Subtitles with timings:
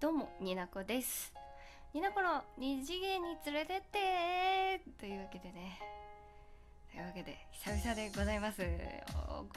[0.00, 1.30] どうもになこです。
[1.92, 5.78] になこの二次元に連れてってというわけでね。
[6.90, 8.62] というわけで久々でございます。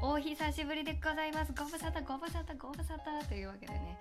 [0.00, 1.52] おお久しぶりでございます。
[1.58, 3.98] ご無沙汰ご無沙汰ご無沙汰というわけでね。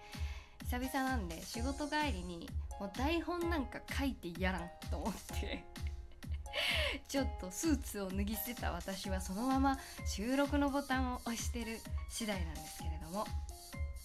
[0.69, 2.47] 久々なんで仕事帰りに
[2.79, 5.65] もう台本なんか書いてやらんと思って。
[7.09, 11.79] ちょっとスーツを脱ぎ捨てた私はそのまま収録のボタンを押してる
[12.11, 13.25] 次第なんですけれども。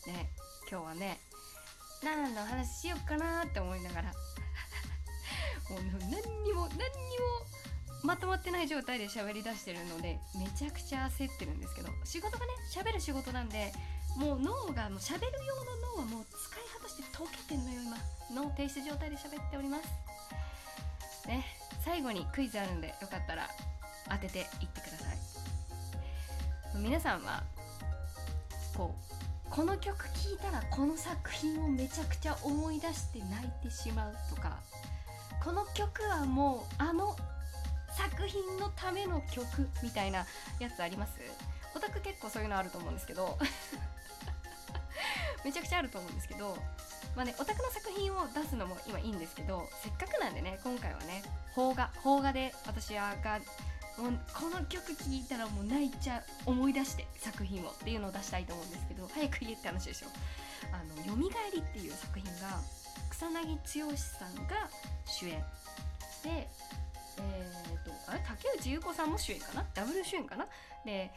[0.07, 0.31] ね
[0.71, 1.21] 今日はね
[2.03, 4.13] 何の話しようかなって思いながら。
[5.71, 7.43] もう何にも何にも
[8.03, 11.89] まとまってない状態で喋り出してるのでめちゃくちゃ焦ってるんですけど。
[12.05, 13.73] 仕事がね喋る仕事なんで
[14.17, 17.97] もう脳がもう喋る用の脳はもう使い果たして溶けてんのよ今。
[18.35, 21.29] 脳停止状態で喋っております。
[21.29, 21.47] ね。
[21.85, 23.49] 最後にクイズあるんでよかったら
[24.09, 25.19] 当てていってください。
[26.77, 27.43] 皆さんは
[28.77, 29.22] こう
[29.55, 34.57] この曲聴いたらこの作品をめちゃくちゃ思い出して泣いてしまうとか
[35.45, 37.15] この曲はもうあの
[37.93, 39.45] 作品のための曲
[39.83, 40.25] みたいな
[40.59, 41.21] やつあります？
[41.77, 43.37] オタク結構そういうのあると思うんですけど。
[45.45, 46.57] めちゃくちゃあると思うんですけど。
[47.15, 51.23] まあねオタクの作品を出すのも今いいんですけどせっかくなんでね今回はね
[51.55, 53.15] 邦画邦画で私が
[53.99, 60.09] もうこの曲聴いたらもう泣いちゃう思い出して作品をっていうのを出したいと思うんですけど早く言えって話でしょ
[60.73, 62.61] あの「よみがえり」っていう作品が
[63.11, 64.71] 草薙剛さんが
[65.07, 65.45] 主演
[66.25, 66.49] で
[67.19, 69.67] えーと、あれ竹内優子さんも主演かな？
[69.75, 70.47] ダブル主演かな？
[70.87, 71.13] で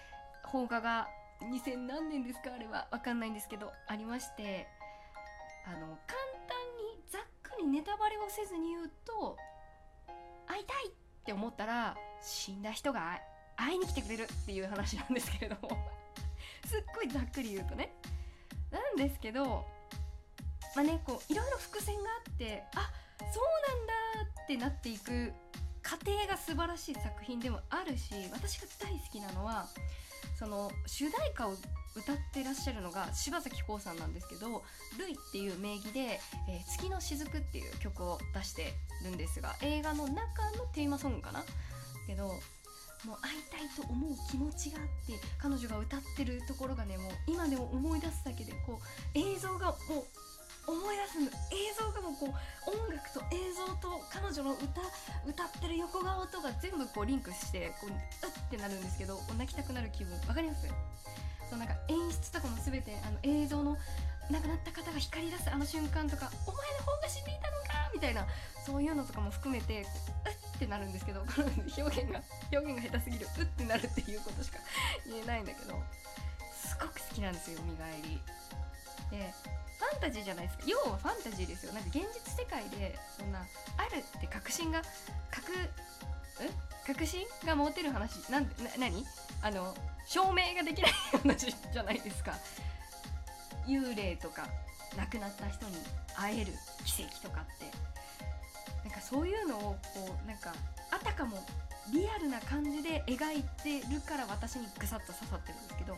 [0.52, 1.08] 邦画が
[1.42, 2.54] 2000何年ですか？
[2.54, 4.68] あれは分かんないんですけどありまして
[5.66, 9.38] あの簡単にざっくりネタバレをせずに言うと
[10.48, 10.92] 会いたいっ
[11.26, 13.20] て思ったら死んだ人が
[13.56, 15.78] 会いに来てくれるっていう話なんですけれども。
[16.68, 17.94] すっごいざっくり言うとね。
[18.72, 19.66] なんですけど
[20.76, 22.92] まあねこういろいろ伏線があってあ
[23.34, 23.44] そう
[23.78, 23.94] なんだ
[24.44, 25.32] ってなっていく
[25.82, 29.68] 過程が素晴らしい作品でもあるし私が大好きなのは
[30.38, 31.54] その主題歌を
[31.96, 34.64] 歌ってらっしゃるのが柴咲コウさんなんですけど
[35.00, 36.20] 「ルイ」っていう名義で
[36.50, 41.46] 「えー、月の雫」っていう曲を出してるんですが映画の中のテーマソングかな
[42.06, 42.28] けど
[43.06, 50.04] もう会いたいと思う気持ちがあって彼女が歌ってるところがねもう今でも思い出すだけでこう映像がもう
[50.68, 54.82] 思い出すの映像がもうこう音楽と映像と彼女の歌
[55.28, 60.66] 歌ってる横顔とが全部こうリンクしてこううってなるんですけど泣きたくなる気分わかります？
[61.50, 63.78] そうなんか演出とかも全てあの映像の
[64.32, 68.26] 亡くなった方が光り出すあの瞬間とか「お前の方が死んでいたのか!」みたいな
[68.66, 69.82] そういうのとかも含めて
[70.26, 72.22] うっってなるんですけどこの表現が
[72.52, 74.60] 表現が下手すぎるうってなるっていうことしか
[75.06, 75.76] 言えないんだけど
[76.54, 78.20] すごく好きなんですよ見返り。
[79.12, 79.34] で
[79.78, 80.64] ファンタジーじゃないですか。
[80.68, 81.74] 要はファンタジーですよ。
[81.74, 83.44] なんか現実世界でそんなあ
[83.94, 84.82] るって確信が
[85.30, 85.52] 確
[86.42, 86.50] え
[86.88, 89.06] 確信が持てる話なんでな何？
[89.42, 89.76] あの
[90.08, 90.92] 証明ができない
[91.22, 92.34] 話じゃないですか。
[93.68, 94.48] 幽霊とか
[94.96, 95.76] 亡くなった人に
[96.16, 96.54] 会える
[96.86, 97.66] 奇跡とかって。
[99.08, 99.62] そういうのを
[99.94, 100.52] こうなんか
[100.92, 101.38] あたかも
[101.94, 105.94] リアルな感じで描いてるから私にぐさっと刺さってるんですけど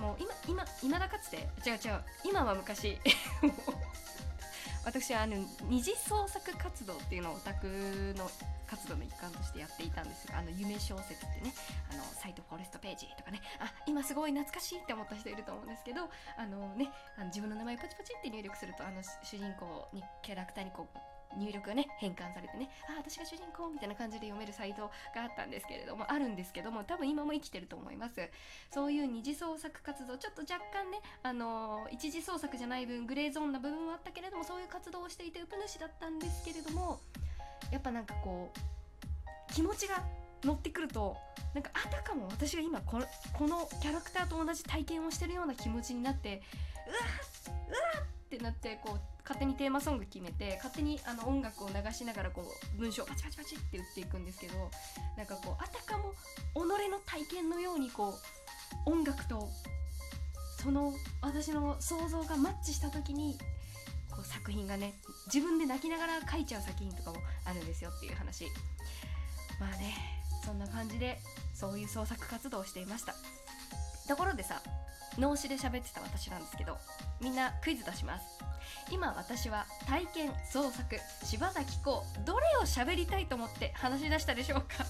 [0.00, 2.98] もう今今今だかつて違う違う今は昔
[4.84, 5.36] 私はあの
[5.68, 7.66] 二次創作活動っていうのをオタク
[8.16, 8.30] の
[8.66, 11.52] 活動の一環としてやっていたんですがあの夢小説ってね
[11.92, 20.98] あのサイトフォレストページとかねあ今すごい懐かしいって思った人いると思うんですけどあのねあの自分の名前をパチパチって入力するとあの主人公にキャラクターにこう
[21.36, 28.28] 入力がね変換されてねあ私が主人公みたいな感じで読めるサイトがあったんですけれどもあるんですけども多分今も生きてると思います。
[28.70, 37.00] そういう二次創作活動ちょっと若干ねあのー、一次創作じゃない分グレーゾーンな部分はあったけれどもそういう活動をしていてウプ主だったんですけれども
[37.70, 40.02] やっぱなんかこう気持ちが
[40.44, 41.16] 乗ってくると
[41.54, 42.98] なんかあたかも私が今こ
[43.32, 46.42] このキャラクターと同じ体験をしてるような気持ちになって
[46.86, 46.96] うわ
[47.54, 52.44] っうわっってなってこう勝手にテーマソング決めて勝手にあの音楽を流しながらこ
[52.76, 54.70] う文章をパチパチパチって打っていくんですけど
[55.16, 56.12] なんかこうあたかも
[56.54, 58.14] 己の体験のようにこ
[58.86, 59.48] う音楽と
[60.62, 60.92] その
[61.22, 63.38] 私の想像がマッチした時に
[64.10, 64.92] こう作品がね
[65.32, 67.16] 自分で泣きながら書いちゃう作品とかも
[67.46, 68.44] あるんですよっていう話。
[69.58, 69.94] まあね
[70.44, 71.18] そんな感じで
[71.54, 73.14] そういう創作活動をしていました。
[74.06, 74.62] ところでさ
[75.16, 76.78] 脳死で喋ってた私なんですけど
[77.20, 78.26] みんなクイズ出します。
[78.90, 84.84] 今私は体験創作柴咲コウどれを喋りたいと思って話し出したでしょうか？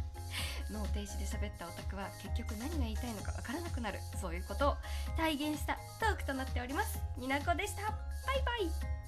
[0.70, 4.00] 脳停止で喋ったオタクは結局何が言いたいのかわからなくなる。
[4.20, 4.76] そういうことを
[5.16, 6.98] 体現したトークとなっております。
[7.16, 7.82] になこでした。
[7.82, 7.88] バ
[8.34, 9.05] イバイ。